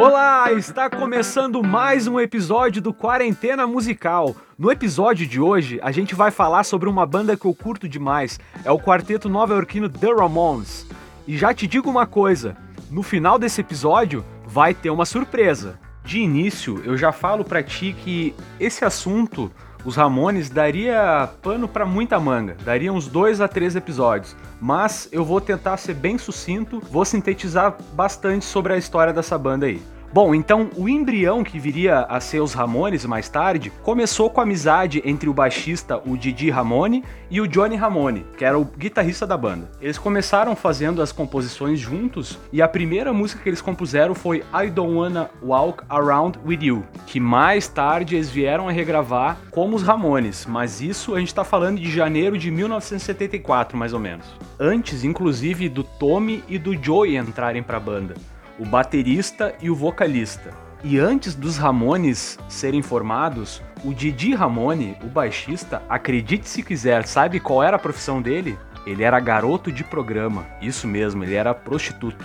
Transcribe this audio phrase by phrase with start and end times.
[0.00, 4.34] Olá, está começando mais um episódio do Quarentena Musical.
[4.58, 8.40] No episódio de hoje, a gente vai falar sobre uma banda que eu curto demais.
[8.64, 10.86] É o quarteto nova-iorquino The Ramones.
[11.28, 12.56] E já te digo uma coisa,
[12.90, 15.78] no final desse episódio vai ter uma surpresa.
[16.02, 19.52] De início, eu já falo pra ti que esse assunto,
[19.84, 24.34] os Ramones, daria pano para muita manga, daria uns dois a três episódios.
[24.60, 29.66] Mas eu vou tentar ser bem sucinto, vou sintetizar bastante sobre a história dessa banda
[29.66, 29.80] aí.
[30.12, 34.42] Bom, então o embrião que viria a ser os Ramones mais tarde começou com a
[34.42, 39.24] amizade entre o baixista, o Didi Ramone, e o Johnny Ramone, que era o guitarrista
[39.24, 39.70] da banda.
[39.80, 44.68] Eles começaram fazendo as composições juntos e a primeira música que eles compuseram foi I
[44.68, 49.84] Don't Wanna Walk Around With You, que mais tarde eles vieram a regravar como os
[49.84, 54.26] Ramones, mas isso a gente tá falando de janeiro de 1974, mais ou menos.
[54.58, 58.14] Antes, inclusive, do Tommy e do Joey entrarem pra banda
[58.60, 60.50] o baterista e o vocalista.
[60.84, 67.40] E antes dos Ramones serem formados, o Didi Ramone, o baixista, acredite se quiser, sabe
[67.40, 68.58] qual era a profissão dele?
[68.86, 72.24] Ele era garoto de programa, isso mesmo, ele era prostituto.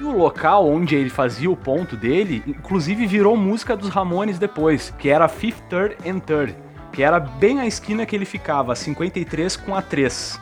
[0.00, 4.94] E o local onde ele fazia o ponto dele, inclusive virou música dos Ramones depois,
[4.98, 6.56] que era Fifth Third and Third,
[6.92, 10.40] que era bem a esquina que ele ficava, 53 com a 3.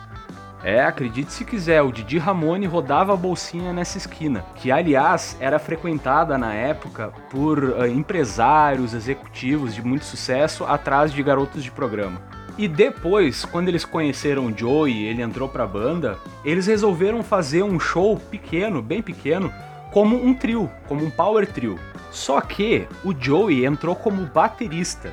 [0.63, 5.57] É, acredite se quiser, o Didi Ramone rodava a bolsinha nessa esquina, que aliás era
[5.57, 12.21] frequentada na época por uh, empresários, executivos de muito sucesso atrás de garotos de programa.
[12.57, 17.63] E depois, quando eles conheceram o Joey e ele entrou pra banda, eles resolveram fazer
[17.63, 19.51] um show pequeno, bem pequeno,
[19.91, 21.79] como um trio, como um power trio.
[22.11, 25.11] Só que o Joey entrou como baterista.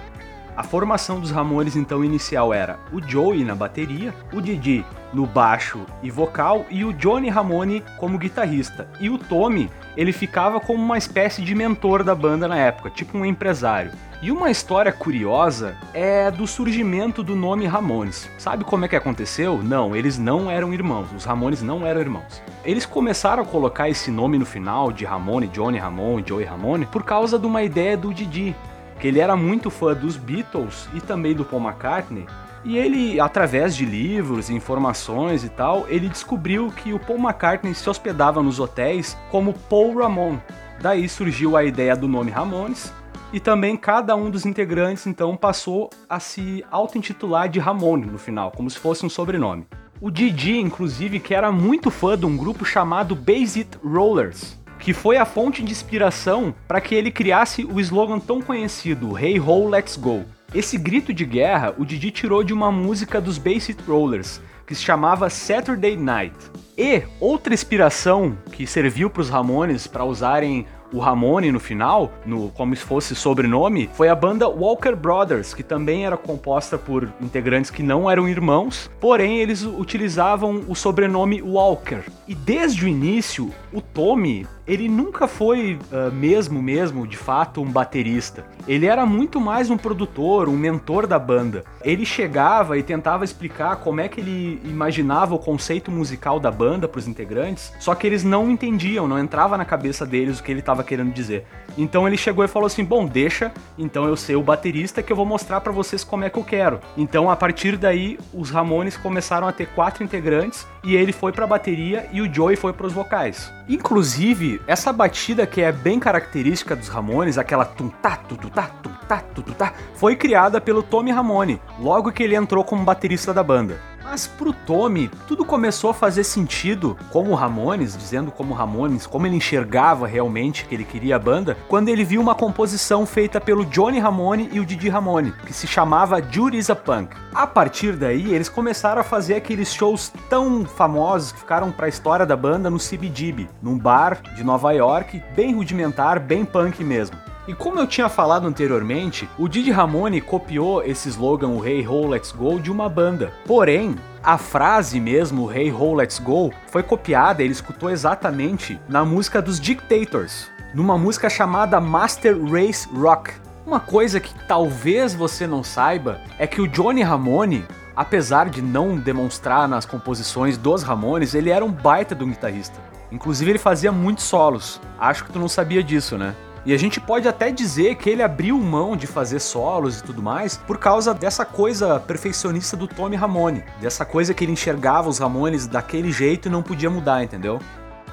[0.59, 5.87] A formação dos Ramones então inicial era o Joey na bateria, o Didi no baixo
[6.03, 8.89] e vocal e o Johnny Ramone como guitarrista.
[8.99, 13.17] E o Tommy, ele ficava como uma espécie de mentor da banda na época, tipo
[13.17, 13.93] um empresário.
[14.21, 18.29] E uma história curiosa é do surgimento do nome Ramones.
[18.37, 19.63] Sabe como é que aconteceu?
[19.63, 21.07] Não, eles não eram irmãos.
[21.17, 22.43] Os Ramones não eram irmãos.
[22.65, 27.05] Eles começaram a colocar esse nome no final de Ramone, Johnny Ramone, Joey Ramone, por
[27.05, 28.57] causa de uma ideia do Didi,
[28.99, 32.27] que ele era muito fã dos Beatles e também do Paul McCartney,
[32.65, 37.89] e ele, através de livros, informações e tal, ele descobriu que o Paul McCartney se
[37.89, 40.39] hospedava nos hotéis como Paul Ramon.
[40.81, 42.93] Daí surgiu a ideia do nome Ramones,
[43.33, 48.51] e também cada um dos integrantes então passou a se auto-intitular de Ramone no final,
[48.51, 49.67] como se fosse um sobrenome.
[50.01, 54.93] O Didi, inclusive, que era muito fã de um grupo chamado Base It Rollers, que
[54.93, 59.69] foi a fonte de inspiração para que ele criasse o slogan tão conhecido Hey Ho,
[59.69, 60.25] Let's Go.
[60.55, 64.83] Esse grito de guerra o Didi tirou de uma música dos Basic Rollers, que se
[64.83, 66.37] chamava Saturday Night.
[66.77, 72.49] E outra inspiração que serviu para os Ramones para usarem o Ramone no final, no
[72.51, 77.71] como se fosse sobrenome, foi a banda Walker Brothers, que também era composta por integrantes
[77.71, 82.01] que não eram irmãos, porém eles utilizavam o sobrenome Walker.
[82.27, 87.65] E desde o início, o Tommy ele nunca foi uh, mesmo, mesmo, de fato, um
[87.65, 88.45] baterista.
[88.69, 91.65] Ele era muito mais um produtor, um mentor da banda.
[91.83, 96.87] Ele chegava e tentava explicar como é que ele imaginava o conceito musical da banda
[96.87, 100.51] para os integrantes, só que eles não entendiam, não entrava na cabeça deles o que
[100.51, 101.47] ele estava querendo dizer.
[101.79, 105.17] Então ele chegou e falou assim: "Bom, deixa, então eu ser o baterista que eu
[105.17, 106.81] vou mostrar para vocês como é que eu quero".
[106.95, 111.47] Então a partir daí os Ramones começaram a ter quatro integrantes e ele foi para
[111.47, 113.51] bateria e o Joey foi para os vocais.
[113.69, 120.17] Inclusive, essa batida que é bem característica dos Ramones, aquela tum-tá, tututá, tum-tá, tututá, foi
[120.17, 123.81] criada pelo Tommy Ramone, logo que ele entrou como baterista da banda.
[124.11, 129.37] Mas pro Tommy, tudo começou a fazer sentido como Ramones, dizendo como Ramones, como ele
[129.37, 133.99] enxergava realmente que ele queria a banda, quando ele viu uma composição feita pelo Johnny
[133.99, 137.15] Ramone e o Didi Ramone, que se chamava Judy's a Punk.
[137.35, 141.91] A partir daí, eles começaram a fazer aqueles shows tão famosos que ficaram para a
[141.91, 147.28] história da banda no CBGB, num bar de Nova York, bem rudimentar, bem punk mesmo.
[147.49, 152.07] E como eu tinha falado anteriormente, o Didi Ramone copiou esse slogan, o Hey Ho
[152.07, 153.33] Let's Go, de uma banda.
[153.47, 159.41] Porém, a frase mesmo, Hey Ho Let's Go, foi copiada, ele escutou exatamente na música
[159.41, 163.33] dos Dictators, numa música chamada Master Race Rock.
[163.67, 167.65] Uma coisa que talvez você não saiba é que o Johnny Ramone,
[167.97, 172.79] apesar de não demonstrar nas composições dos Ramones, ele era um baita de um guitarrista.
[173.11, 174.79] Inclusive ele fazia muitos solos.
[174.99, 176.35] Acho que tu não sabia disso, né?
[176.65, 180.23] E a gente pode até dizer que ele abriu mão de fazer solos e tudo
[180.23, 185.19] mais por causa dessa coisa perfeccionista do Tommy Ramone, dessa coisa que ele enxergava os
[185.19, 187.59] Ramones daquele jeito e não podia mudar, entendeu?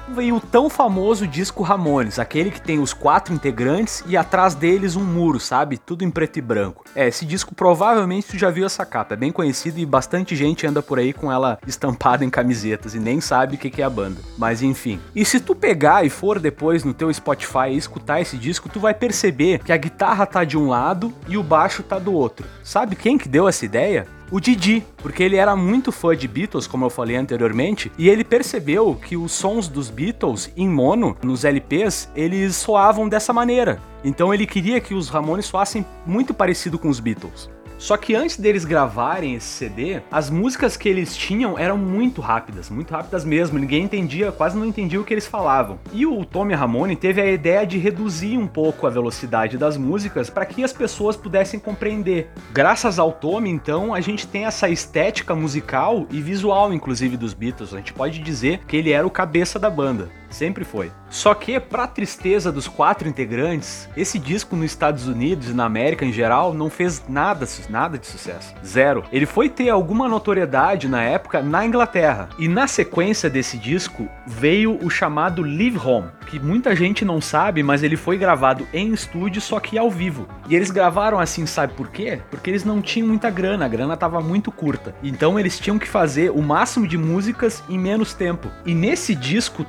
[0.08, 4.96] Veio o tão famoso disco Ramones, aquele que tem os quatro integrantes e atrás deles
[4.96, 5.78] um muro, sabe?
[5.78, 6.84] Tudo em preto e branco.
[6.94, 10.66] É, esse disco provavelmente tu já viu essa capa, é bem conhecido e bastante gente
[10.66, 13.90] anda por aí com ela estampada em camisetas e nem sabe o que é a
[13.90, 14.20] banda.
[14.38, 15.00] Mas enfim.
[15.14, 18.80] E se tu pegar e for depois no teu Spotify e escutar esse disco, tu
[18.80, 22.46] vai perceber que a guitarra tá de um lado e o baixo tá do outro.
[22.62, 24.15] Sabe quem que deu essa ideia?
[24.30, 28.24] O Didi, porque ele era muito fã de Beatles, como eu falei anteriormente, e ele
[28.24, 33.80] percebeu que os sons dos Beatles em mono, nos LPs, eles soavam dessa maneira.
[34.04, 37.55] Então ele queria que os Ramones soassem muito parecido com os Beatles.
[37.78, 42.70] Só que antes deles gravarem esse CD, as músicas que eles tinham eram muito rápidas,
[42.70, 43.58] muito rápidas mesmo.
[43.58, 45.78] Ninguém entendia, quase não entendia o que eles falavam.
[45.92, 50.30] E o Tommy Ramone teve a ideia de reduzir um pouco a velocidade das músicas
[50.30, 52.30] para que as pessoas pudessem compreender.
[52.52, 57.74] Graças ao Tommy, então, a gente tem essa estética musical e visual, inclusive, dos Beatles.
[57.74, 60.08] A gente pode dizer que ele era o cabeça da banda.
[60.36, 60.92] Sempre foi.
[61.08, 66.04] Só que, pra tristeza dos quatro integrantes, esse disco nos Estados Unidos e na América
[66.04, 68.54] em geral não fez nada, nada de sucesso.
[68.62, 69.02] Zero.
[69.10, 72.28] Ele foi ter alguma notoriedade na época na Inglaterra.
[72.38, 77.62] E na sequência desse disco veio o chamado Live Home, que muita gente não sabe,
[77.62, 80.28] mas ele foi gravado em estúdio, só que ao vivo.
[80.50, 82.20] E eles gravaram assim, sabe por quê?
[82.30, 84.94] Porque eles não tinham muita grana, a grana tava muito curta.
[85.02, 88.50] Então eles tinham que fazer o máximo de músicas em menos tempo.
[88.66, 89.64] E nesse disco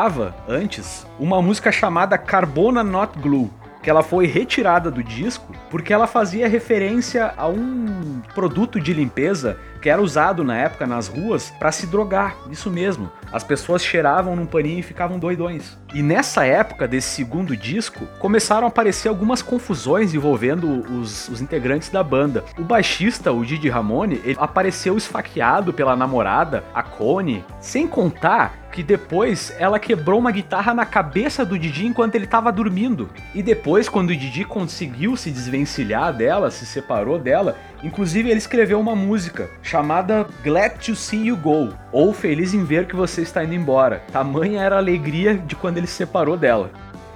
[0.00, 3.50] encontrava antes uma música chamada Carbona Not Glue
[3.82, 9.58] que ela foi retirada do disco porque ela fazia referência a um produto de limpeza
[9.80, 12.36] que era usado na época nas ruas para se drogar.
[12.50, 13.10] Isso mesmo.
[13.32, 15.78] As pessoas cheiravam num paninho e ficavam doidões.
[15.94, 21.90] E nessa época desse segundo disco, começaram a aparecer algumas confusões envolvendo os, os integrantes
[21.90, 22.44] da banda.
[22.58, 28.82] O baixista, o Didi Ramone, ele apareceu esfaqueado pela namorada, a Connie, sem contar que
[28.82, 33.10] depois ela quebrou uma guitarra na cabeça do Didi enquanto ele estava dormindo.
[33.34, 38.78] E depois, quando o Didi conseguiu se desvencilhar dela, se separou dela, inclusive ele escreveu
[38.78, 43.44] uma música chamada Glad to See You Go, ou Feliz em Ver que Você Está
[43.44, 44.02] Indo Embora.
[44.10, 46.72] Tamanha era a alegria de quando ele se separou dela.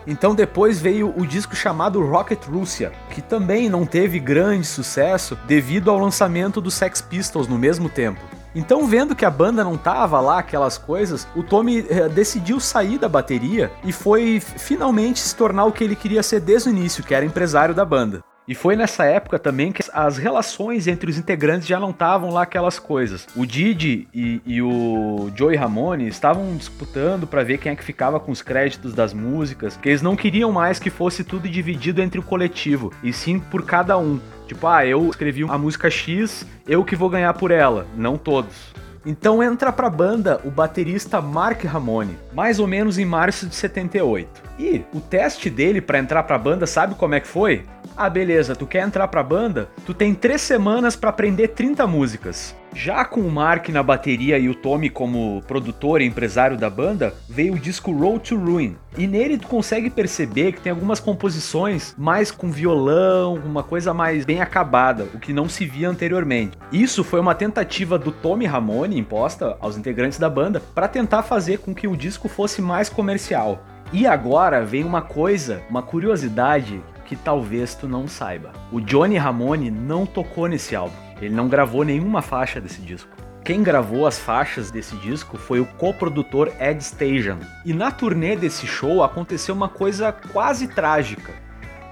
[0.07, 5.91] Então depois veio o disco chamado Rocket Russia, que também não teve grande sucesso devido
[5.91, 8.21] ao lançamento do Sex Pistols no mesmo tempo.
[8.55, 12.99] Então, vendo que a banda não tava lá, aquelas coisas, o Tommy eh, decidiu sair
[12.99, 17.03] da bateria e foi finalmente se tornar o que ele queria ser desde o início,
[17.03, 18.23] que era empresário da banda.
[18.47, 22.43] E foi nessa época também que as relações entre os integrantes já não estavam lá
[22.43, 23.27] aquelas coisas.
[23.35, 28.21] O Didi e, e o Joey Ramone estavam disputando para ver quem é que ficava
[28.21, 32.21] com os créditos das músicas, que eles não queriam mais que fosse tudo dividido entre
[32.21, 34.21] o coletivo, e sim por cada um.
[34.47, 38.75] Tipo, ah, eu escrevi a música X, eu que vou ganhar por ela, não todos.
[39.07, 44.43] Então entra pra banda o baterista Mark Ramone, mais ou menos em março de 78.
[44.59, 47.65] E o teste dele para entrar pra banda, sabe como é que foi?
[47.97, 49.69] Ah, beleza, tu quer entrar pra banda?
[49.87, 52.53] Tu tem três semanas para aprender 30 músicas.
[52.75, 57.15] Já com o Mark na bateria e o Tommy como produtor e empresário da banda,
[57.29, 58.77] veio o disco Road to Ruin.
[58.99, 64.25] E nele tu consegue perceber que tem algumas composições mais com violão, uma coisa mais
[64.25, 66.59] bem acabada, o que não se via anteriormente.
[66.73, 71.59] Isso foi uma tentativa do Tommy Ramone imposta aos integrantes da banda para tentar fazer
[71.59, 73.63] com que o disco fosse mais comercial.
[73.93, 78.53] E agora vem uma coisa, uma curiosidade que talvez tu não saiba.
[78.73, 80.97] O Johnny Ramone não tocou nesse álbum.
[81.21, 83.11] Ele não gravou nenhuma faixa desse disco.
[83.45, 87.39] Quem gravou as faixas desse disco foi o coprodutor Ed Stajan.
[87.65, 91.33] E na turnê desse show aconteceu uma coisa quase trágica.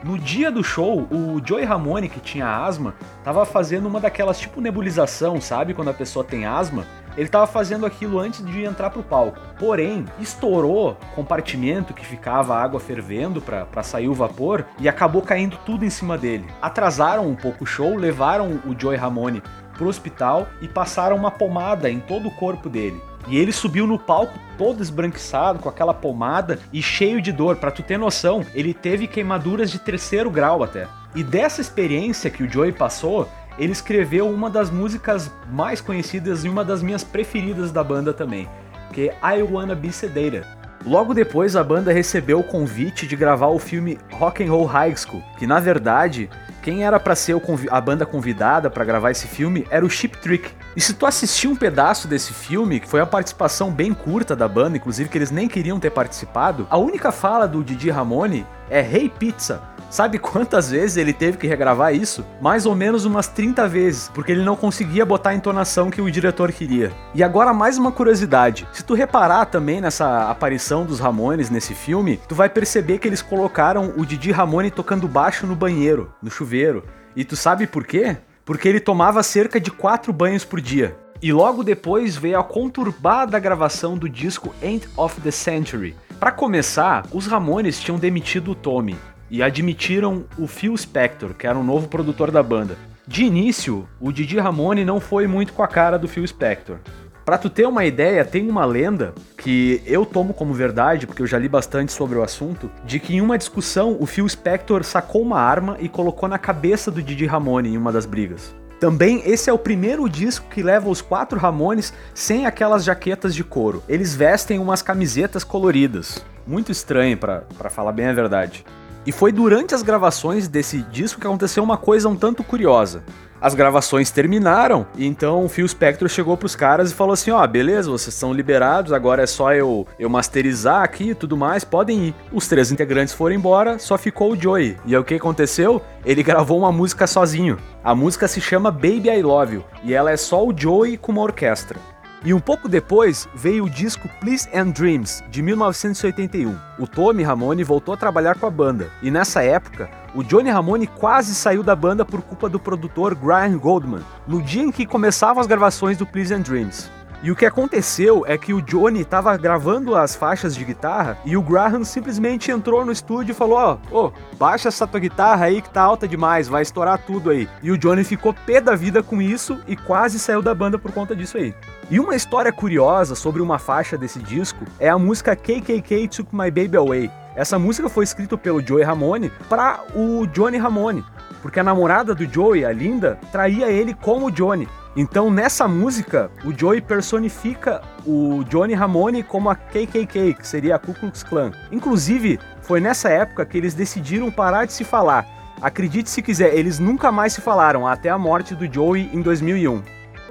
[0.03, 4.61] No dia do show, o Joey Ramone, que tinha asma, estava fazendo uma daquelas tipo
[4.61, 5.75] nebulização, sabe?
[5.75, 6.85] Quando a pessoa tem asma.
[7.17, 9.39] Ele estava fazendo aquilo antes de entrar pro palco.
[9.59, 15.85] Porém, estourou compartimento que ficava água fervendo para sair o vapor e acabou caindo tudo
[15.85, 16.47] em cima dele.
[16.61, 19.43] Atrasaram um pouco o show, levaram o Joey Ramone
[19.75, 23.01] pro hospital e passaram uma pomada em todo o corpo dele.
[23.29, 27.57] E ele subiu no palco todo esbranquiçado, com aquela pomada e cheio de dor.
[27.57, 30.89] Para tu ter noção, ele teve queimaduras de terceiro grau até.
[31.15, 33.29] E dessa experiência que o Joey passou,
[33.59, 38.49] ele escreveu uma das músicas mais conhecidas e uma das minhas preferidas da banda também,
[38.93, 40.47] que é I Wanna Be Sedated.
[40.85, 44.97] Logo depois, a banda recebeu o convite de gravar o filme Rock and Roll High
[44.97, 46.29] School, que na verdade,
[46.61, 47.41] quem era para ser
[47.71, 50.51] a banda convidada para gravar esse filme era o Chip Trick.
[50.75, 54.49] E se tu assistiu um pedaço desse filme, que foi uma participação bem curta da
[54.49, 58.81] banda, inclusive que eles nem queriam ter participado, a única fala do Didi Ramone é
[58.81, 62.25] Hey Pizza, Sabe quantas vezes ele teve que regravar isso?
[62.41, 66.11] Mais ou menos umas 30 vezes, porque ele não conseguia botar a entonação que o
[66.11, 66.91] diretor queria.
[67.15, 68.67] E agora mais uma curiosidade.
[68.73, 73.21] Se tu reparar também nessa aparição dos Ramones nesse filme, tu vai perceber que eles
[73.21, 76.85] colocaram o Didi Ramone tocando baixo no banheiro, no chuveiro.
[77.15, 78.17] E tu sabe por quê?
[78.47, 80.97] Porque ele tomava cerca de 4 banhos por dia.
[81.21, 85.95] E logo depois veio a conturbada gravação do disco End of the Century.
[86.19, 88.97] Para começar, os Ramones tinham demitido o Tommy,
[89.33, 92.77] e admitiram o Phil Spector, que era um novo produtor da banda.
[93.09, 96.77] De início, o Didi Ramone não foi muito com a cara do Phil Spector.
[97.25, 101.27] Pra tu ter uma ideia, tem uma lenda que eu tomo como verdade, porque eu
[101.27, 105.23] já li bastante sobre o assunto, de que em uma discussão o Phil Spector sacou
[105.23, 108.55] uma arma e colocou na cabeça do Didi Ramone em uma das brigas.
[108.79, 113.45] Também esse é o primeiro disco que leva os quatro Ramones sem aquelas jaquetas de
[113.45, 113.83] couro.
[113.89, 116.23] Eles vestem umas camisetas coloridas.
[116.47, 118.65] Muito estranho, para falar bem a verdade.
[119.05, 123.03] E foi durante as gravações desse disco que aconteceu uma coisa um tanto curiosa.
[123.41, 127.43] As gravações terminaram, e então o Phil Spector chegou pros caras e falou assim: ó,
[127.43, 131.65] oh, beleza, vocês estão liberados, agora é só eu, eu masterizar aqui e tudo mais,
[131.65, 132.15] podem ir.
[132.33, 134.77] Os três integrantes foram embora, só ficou o Joey.
[134.87, 135.83] E aí o que aconteceu?
[136.05, 137.59] Ele gravou uma música sozinho.
[137.83, 141.11] A música se chama Baby I Love You, e ela é só o Joey com
[141.11, 141.81] uma orquestra.
[142.25, 146.57] E um pouco depois veio o disco Please and Dreams, de 1981.
[146.79, 150.87] O Tommy Ramone voltou a trabalhar com a banda, e nessa época, o Johnny Ramone
[150.87, 155.41] quase saiu da banda por culpa do produtor Brian Goldman, no dia em que começavam
[155.41, 156.89] as gravações do Please and Dreams.
[157.23, 161.37] E o que aconteceu é que o Johnny estava gravando as faixas de guitarra e
[161.37, 165.45] o Graham simplesmente entrou no estúdio e falou: Ó, oh, oh, baixa essa tua guitarra
[165.45, 167.49] aí que tá alta demais, vai estourar tudo aí.
[167.63, 170.91] E o Johnny ficou pé da vida com isso e quase saiu da banda por
[170.91, 171.55] conta disso aí.
[171.89, 176.51] E uma história curiosa sobre uma faixa desse disco é a música KKK Took My
[176.51, 177.11] Baby Away.
[177.37, 181.05] Essa música foi escrita pelo Joey Ramone para o Johnny Ramone,
[181.43, 184.69] porque a namorada do Joey, a Linda, traía ele como Johnny.
[184.97, 190.79] Então nessa música, o Joey personifica o Johnny Ramone como a KKK, que seria a
[190.79, 191.51] Ku Klux Klan.
[191.73, 195.27] Inclusive, foi nessa época que eles decidiram parar de se falar.
[195.61, 199.83] Acredite se quiser, eles nunca mais se falaram até a morte do Joey em 2001.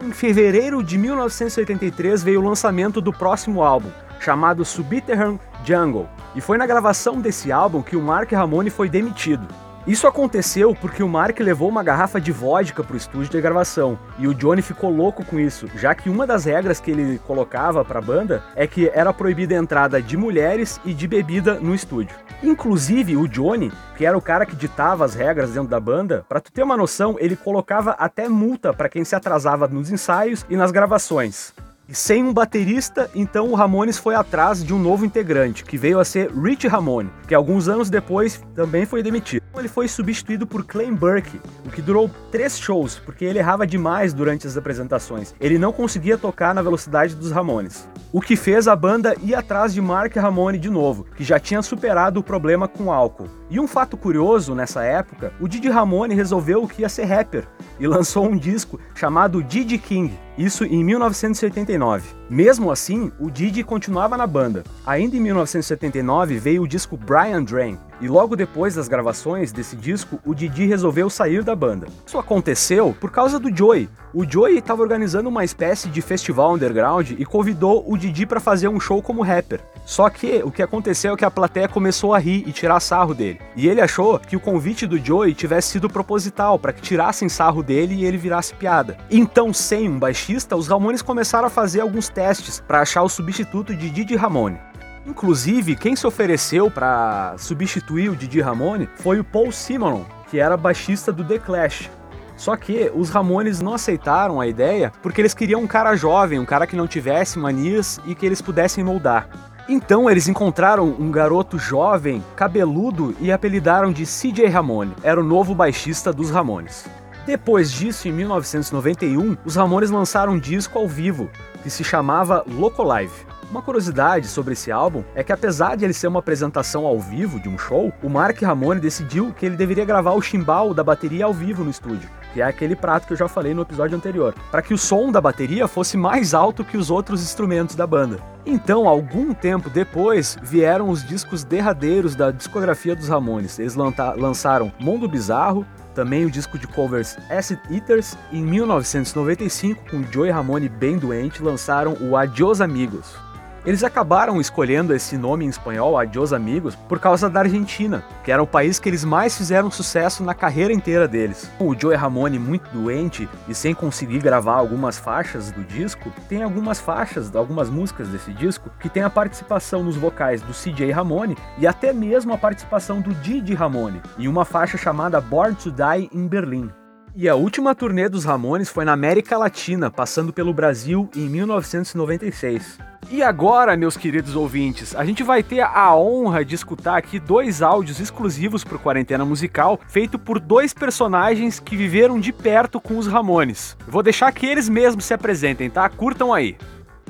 [0.04, 3.90] Em fevereiro de 1983 veio o lançamento do próximo álbum,
[4.20, 9.48] chamado Subterranean Jungle, e foi na gravação desse álbum que o Mark Ramone foi demitido.
[9.88, 14.28] Isso aconteceu porque o Mark levou uma garrafa de vodka pro estúdio de gravação e
[14.28, 17.98] o Johnny ficou louco com isso, já que uma das regras que ele colocava para
[17.98, 22.16] a banda é que era proibida a entrada de mulheres e de bebida no estúdio.
[22.44, 26.40] Inclusive o Johnny, que era o cara que ditava as regras dentro da banda, para
[26.40, 30.56] tu ter uma noção, ele colocava até multa para quem se atrasava nos ensaios e
[30.56, 31.54] nas gravações.
[31.94, 36.06] Sem um baterista, então o Ramones foi atrás de um novo integrante, que veio a
[36.06, 39.44] ser Rich Ramone, que alguns anos depois também foi demitido.
[39.58, 44.14] Ele foi substituído por Clay Burke, o que durou três shows, porque ele errava demais
[44.14, 45.36] durante as apresentações.
[45.40, 47.88] Ele não conseguia tocar na velocidade dos Ramones.
[48.14, 51.62] O que fez a banda ir atrás de Mark Ramone de novo, que já tinha
[51.62, 53.30] superado o problema com álcool.
[53.50, 57.46] E um fato curioso nessa época, o Didi Ramone resolveu que ia ser rapper
[57.78, 62.21] e lançou um disco chamado Didi King, isso em 1989.
[62.32, 64.64] Mesmo assim, o Didi continuava na banda.
[64.86, 70.18] Ainda em 1979 veio o disco Brian Drain, e logo depois das gravações desse disco,
[70.26, 71.88] o Didi resolveu sair da banda.
[72.08, 73.90] Isso aconteceu por causa do Joey.
[74.14, 78.70] O Joey estava organizando uma espécie de festival underground e convidou o Didi para fazer
[78.70, 79.60] um show como rapper.
[79.86, 83.14] Só que o que aconteceu é que a plateia começou a rir e tirar sarro
[83.14, 83.42] dele.
[83.56, 87.62] E ele achou que o convite do Joey tivesse sido proposital, para que tirassem sarro
[87.62, 88.98] dele e ele virasse piada.
[89.10, 92.21] Então, sem um baixista, os Ramones começaram a fazer alguns testes
[92.68, 94.60] para achar o substituto de Didi Ramone.
[95.06, 100.56] Inclusive, quem se ofereceu para substituir o Didi Ramone foi o Paul Simonon, que era
[100.56, 101.90] baixista do The Clash.
[102.38, 106.46] Só que os Ramones não aceitaram a ideia porque eles queriam um cara jovem, um
[106.46, 109.28] cara que não tivesse manias e que eles pudessem moldar.
[109.70, 114.94] Então eles encontraram um garoto jovem, cabeludo e apelidaram de CJ Ramone.
[115.04, 116.86] Era o novo baixista dos Ramones.
[117.26, 121.30] Depois disso, em 1991, os Ramones lançaram um disco ao vivo
[121.62, 123.14] que se chamava Loco Live.
[123.52, 127.38] Uma curiosidade sobre esse álbum é que apesar de ele ser uma apresentação ao vivo
[127.40, 131.26] de um show, o Mark Ramone decidiu que ele deveria gravar o chimbal da bateria
[131.26, 134.34] ao vivo no estúdio, que é aquele prato que eu já falei no episódio anterior,
[134.50, 138.20] para que o som da bateria fosse mais alto que os outros instrumentos da banda.
[138.46, 143.60] Então, algum tempo depois, vieram os discos derradeiros da discografia dos Ramones.
[143.60, 150.04] Eles lançaram Mundo Bizarro, também o disco de covers Acid Eaters, e em 1995, com
[150.12, 153.31] Joey Ramone bem doente, lançaram o Adios Amigos.
[153.64, 158.42] Eles acabaram escolhendo esse nome em espanhol, Adios Amigos, por causa da Argentina, que era
[158.42, 161.48] o país que eles mais fizeram sucesso na carreira inteira deles.
[161.60, 166.80] O Joey Ramone, muito doente e sem conseguir gravar algumas faixas do disco, tem algumas
[166.80, 171.68] faixas, algumas músicas desse disco, que tem a participação nos vocais do CJ Ramone e
[171.68, 176.28] até mesmo a participação do Didi Ramone, em uma faixa chamada Born to Die in
[176.28, 176.72] Berlim.
[177.14, 182.80] E a última turnê dos Ramones foi na América Latina, passando pelo Brasil em 1996.
[183.10, 187.62] E agora, meus queridos ouvintes, a gente vai ter a honra de escutar aqui dois
[187.62, 192.98] áudios exclusivos para o Quarentena Musical, feito por dois personagens que viveram de perto com
[192.98, 193.76] os Ramones.
[193.86, 195.90] vou deixar que eles mesmos se apresentem, tá?
[195.90, 196.56] Curtam aí.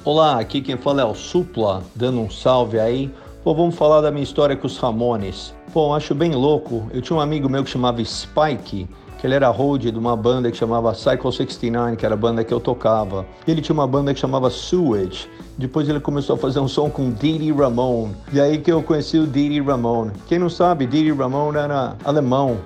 [0.03, 3.13] Olá, aqui quem fala é o Supla, dando um salve aí.
[3.43, 5.53] Pô, vamos falar da minha história com os Ramones.
[5.71, 6.89] Pô, acho bem louco.
[6.91, 8.87] Eu tinha um amigo meu que chamava Spike,
[9.21, 12.43] que ele era hold de uma banda que chamava Cycle 69, que era a banda
[12.43, 13.23] que eu tocava.
[13.47, 15.29] Ele tinha uma banda que chamava Sewage.
[15.59, 18.15] Depois ele começou a fazer um som com Didi Ramone.
[18.33, 20.11] E aí que eu conheci o Didi Ramone.
[20.27, 22.57] Quem não sabe, Didi Ramone era alemão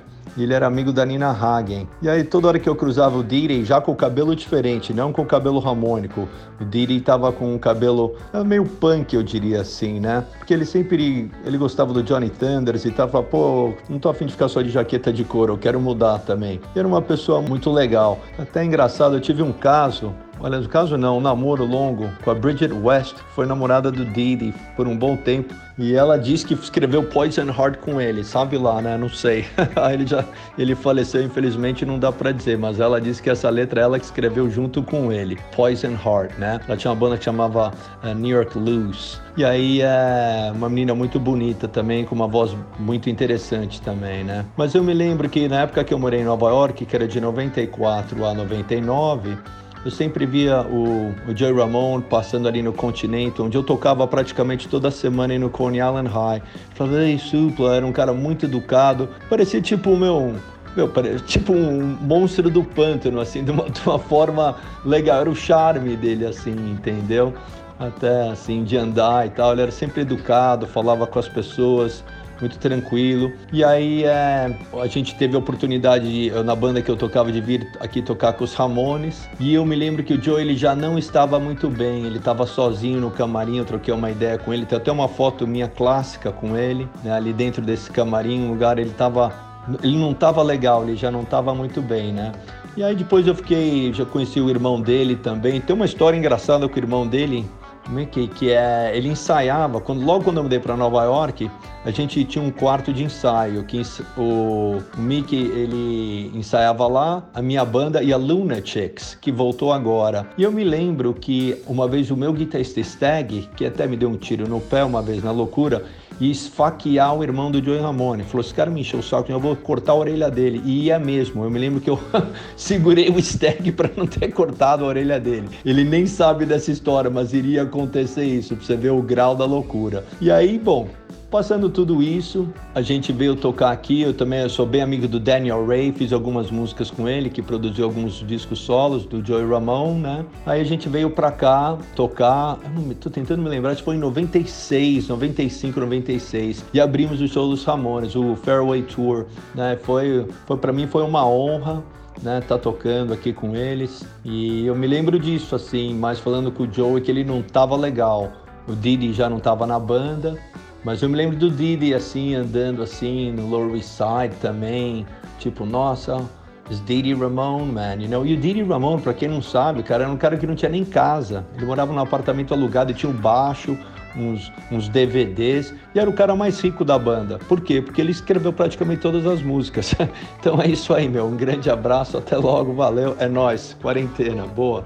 [0.43, 1.87] ele era amigo da Nina Hagen.
[2.01, 5.11] E aí, toda hora que eu cruzava o Didi, já com o cabelo diferente, não
[5.11, 6.27] com o cabelo harmônico,
[6.59, 8.15] o Didi tava com um cabelo
[8.45, 10.23] meio punk, eu diria assim, né?
[10.37, 14.33] Porque ele sempre ele gostava do Johnny Thunders e tava, pô, não tô afim de
[14.33, 16.59] ficar só de jaqueta de couro, eu quero mudar também.
[16.71, 18.19] Ele era uma pessoa muito legal.
[18.37, 22.35] Até engraçado, eu tive um caso Olha, no caso não, um namoro longo com a
[22.35, 25.53] Bridget West, foi namorada do Didi por um bom tempo.
[25.77, 28.97] E ela disse que escreveu Poison Heart com ele, sabe lá, né?
[28.97, 29.45] Não sei.
[29.91, 30.23] ele já
[30.57, 34.05] ele faleceu, infelizmente, não dá para dizer, mas ela disse que essa letra ela que
[34.05, 36.61] escreveu junto com ele, Poison Heart, né?
[36.65, 37.73] Ela tinha uma banda que chamava
[38.03, 39.17] uh, New York Loose.
[39.35, 44.45] E aí é uma menina muito bonita também, com uma voz muito interessante também, né?
[44.55, 47.05] Mas eu me lembro que na época que eu morei em Nova York, que era
[47.05, 49.37] de 94 a 99,
[49.85, 54.67] eu sempre via o, o Joey Ramone passando ali no continente, onde eu tocava praticamente
[54.67, 56.41] toda semana no Coney Island High.
[56.73, 59.07] Falava, ei, Supla, era um cara muito educado.
[59.29, 60.33] Parecia tipo meu
[60.75, 60.91] meu,
[61.25, 65.21] tipo um monstro do pântano, assim, de uma, de uma, forma legal.
[65.21, 67.33] Era o charme dele, assim, entendeu?
[67.79, 69.51] Até, assim, de andar e tal.
[69.51, 72.03] Ele era sempre educado, falava com as pessoas
[72.39, 73.31] muito tranquilo.
[73.51, 77.41] E aí é, a gente teve a oportunidade, de, na banda que eu tocava, de
[77.41, 79.27] vir aqui tocar com os Ramones.
[79.39, 82.45] E eu me lembro que o Joe ele já não estava muito bem, ele estava
[82.45, 84.65] sozinho no camarim, eu troquei uma ideia com ele.
[84.65, 88.77] Tem até uma foto minha clássica com ele, né, ali dentro desse camarim, um lugar
[88.77, 89.33] ele estava.
[89.81, 92.33] Ele não estava legal, ele já não estava muito bem, né?
[92.77, 95.61] E aí depois eu fiquei, já conheci o irmão dele também.
[95.61, 97.45] Tem uma história engraçada com o irmão dele,
[97.89, 98.91] Mickey, que é?
[98.95, 101.49] Ele ensaiava quando logo quando eu mudei para Nova York
[101.85, 103.79] a gente tinha um quarto de ensaio que
[104.17, 110.27] o Mickey ele ensaiava lá a minha banda e a Lunatics que voltou agora.
[110.35, 114.09] E eu me lembro que uma vez o meu guitarrista Stag que até me deu
[114.09, 115.85] um tiro no pé uma vez na loucura
[116.19, 118.23] e esfaquear o irmão do Joey Ramone.
[118.23, 120.61] Falou: esse cara me encheu o saco, eu vou cortar a orelha dele.
[120.65, 121.43] E ia mesmo.
[121.43, 121.99] Eu me lembro que eu
[122.55, 125.49] segurei o stag para não ter cortado a orelha dele.
[125.65, 129.45] Ele nem sabe dessa história, mas iria acontecer isso, pra você ver o grau da
[129.45, 130.05] loucura.
[130.21, 130.87] E aí, bom,
[131.35, 134.01] Passando tudo isso, a gente veio tocar aqui.
[134.01, 137.83] Eu também sou bem amigo do Daniel Ray, fiz algumas músicas com ele, que produziu
[137.83, 140.25] alguns discos solos do Joey Ramone, né?
[140.45, 142.57] Aí a gente veio pra cá tocar.
[142.63, 146.63] Eu não, tô tentando me lembrar, acho que foi em 96, 95, 96.
[146.73, 149.77] E abrimos o show dos Ramones, o Fairway Tour, né?
[149.83, 151.83] Foi, foi para mim foi uma honra.
[152.23, 156.63] Né, tá tocando aqui com eles e eu me lembro disso assim, mas falando com
[156.63, 158.31] o Joey que ele não tava legal,
[158.65, 160.39] o Didi já não tava na banda
[160.85, 165.03] mas eu me lembro do Didi assim, andando assim no Lower East Side também.
[165.39, 166.23] Tipo, nossa,
[166.69, 168.23] it's Didi Ramone, man, you know?
[168.23, 170.69] E o Didi Ramone, pra quem não sabe, cara, era um cara que não tinha
[170.69, 171.43] nem casa.
[171.57, 173.75] Ele morava num apartamento alugado e tinha um baixo,
[174.15, 177.39] uns, uns DVDs, e era o cara mais rico da banda.
[177.47, 177.81] Por quê?
[177.81, 179.95] Porque ele escreveu praticamente todas as músicas.
[180.39, 181.25] então é isso aí, meu.
[181.25, 183.15] Um grande abraço, até logo, valeu.
[183.17, 184.85] É nós, quarentena, boa.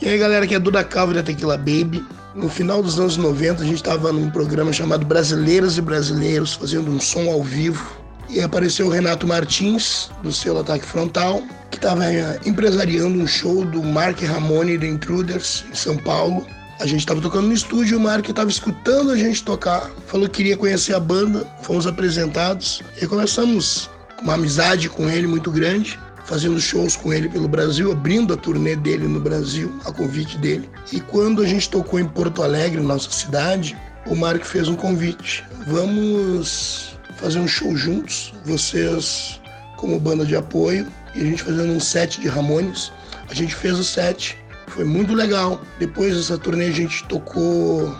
[0.00, 2.02] E aí, galera, aqui é Duda Calvo da Tequila Baby.
[2.32, 6.88] No final dos anos 90, a gente estava num programa chamado Brasileiras e Brasileiros, fazendo
[6.88, 7.84] um som ao vivo.
[8.28, 13.64] E apareceu o Renato Martins, do selo Ataque Frontal, que estava eh, empresariando um show
[13.64, 16.46] do Mark Ramone The Intruders, em São Paulo.
[16.78, 20.36] A gente estava tocando no estúdio, o Mark estava escutando a gente tocar, falou que
[20.36, 23.90] queria conhecer a banda, fomos apresentados e começamos
[24.22, 28.76] uma amizade com ele muito grande fazendo shows com ele pelo Brasil, abrindo a turnê
[28.76, 30.68] dele no Brasil, a convite dele.
[30.92, 35.44] E quando a gente tocou em Porto Alegre, nossa cidade, o Mark fez um convite.
[35.66, 39.40] Vamos fazer um show juntos, vocês
[39.76, 42.92] como banda de apoio, e a gente fazendo um set de Ramones.
[43.28, 44.36] A gente fez o set,
[44.68, 45.60] foi muito legal.
[45.78, 47.94] Depois dessa turnê a gente tocou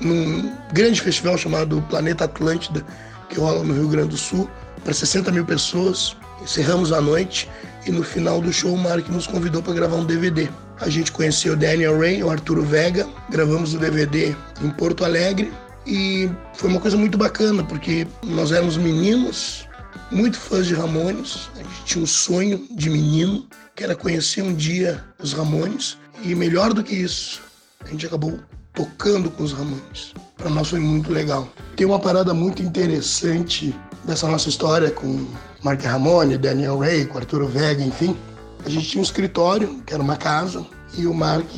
[0.00, 2.84] num grande festival chamado Planeta Atlântida,
[3.28, 4.48] que rola no Rio Grande do Sul,
[4.84, 6.16] para 60 mil pessoas.
[6.42, 7.48] Encerramos a noite
[7.86, 10.48] e no final do show o Mark nos convidou para gravar um DVD.
[10.80, 15.52] A gente conheceu o Daniel Ray, o Arturo Vega, gravamos o DVD em Porto Alegre
[15.86, 19.66] e foi uma coisa muito bacana porque nós éramos meninos,
[20.10, 24.54] muito fãs de Ramones, a gente tinha um sonho de menino que era conhecer um
[24.54, 27.40] dia os Ramones e melhor do que isso,
[27.84, 28.38] a gente acabou
[28.74, 30.12] tocando com os Ramones.
[30.36, 31.48] Para nós foi muito legal.
[31.76, 33.74] Tem uma parada muito interessante
[34.06, 35.26] dessa nossa história com
[35.62, 38.16] Mark Ramone, Daniel Ray, com Arturo Vega, enfim.
[38.64, 40.64] A gente tinha um escritório, que era uma casa,
[40.96, 41.50] e o Mark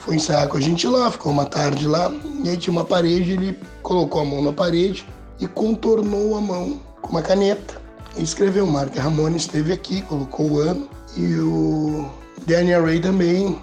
[0.00, 2.12] foi ensaiar com a gente lá, ficou uma tarde lá,
[2.44, 5.06] e aí tinha uma parede, ele colocou a mão na parede
[5.40, 7.80] e contornou a mão com uma caneta.
[8.16, 12.10] E escreveu, Mark Ramone esteve aqui, colocou o ano, e o
[12.46, 13.58] Daniel Ray também,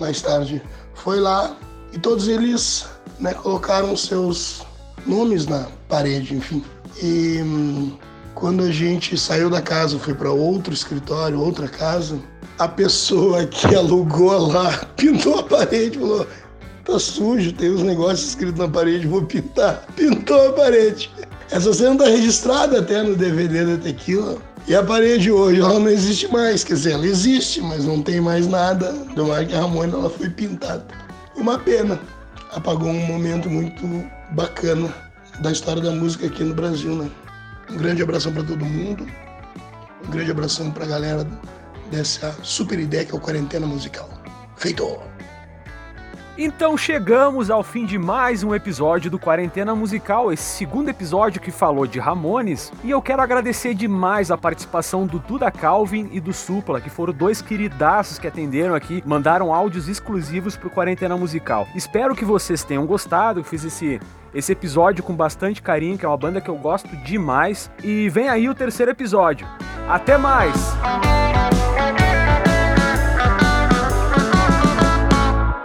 [0.00, 0.60] mais tarde,
[0.94, 1.56] foi lá,
[1.92, 2.86] e todos eles
[3.20, 4.66] né, colocaram seus
[5.06, 6.62] nomes na parede, enfim.
[7.02, 7.92] E hum,
[8.34, 12.18] quando a gente saiu da casa, foi para outro escritório, outra casa,
[12.58, 16.26] a pessoa que alugou lá pintou a parede, falou:
[16.84, 19.84] tá sujo, tem uns negócios escritos na parede, vou pintar.
[19.96, 21.10] Pintou a parede.
[21.50, 24.38] Essa cena está registrada até no DVD da Tequila.
[24.68, 26.64] E a parede hoje, ela não existe mais.
[26.64, 30.84] Quer dizer, ela existe, mas não tem mais nada do Mark Ramone, ela foi pintada.
[31.36, 32.00] Uma pena.
[32.52, 33.86] Apagou um momento muito
[34.32, 34.92] bacana
[35.40, 37.10] da história da música aqui no Brasil, né?
[37.70, 39.06] Um grande abração para todo mundo.
[40.06, 41.26] Um grande abração para a galera
[41.90, 44.08] dessa super ideia que é o Quarentena Musical.
[44.56, 45.15] Feito!
[46.38, 51.50] Então chegamos ao fim de mais um episódio do Quarentena Musical, esse segundo episódio que
[51.50, 56.34] falou de Ramones, e eu quero agradecer demais a participação do Duda Calvin e do
[56.34, 61.66] Supla, que foram dois queridaços que atenderam aqui, mandaram áudios exclusivos pro Quarentena Musical.
[61.74, 63.98] Espero que vocês tenham gostado, fiz esse
[64.34, 68.28] esse episódio com bastante carinho, que é uma banda que eu gosto demais, e vem
[68.28, 69.48] aí o terceiro episódio.
[69.88, 70.76] Até mais!